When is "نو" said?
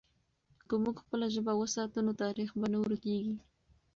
2.05-2.11